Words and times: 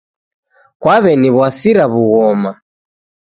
Kwaw'eniw'asira 0.81 1.85
w'ughoma 1.93 2.51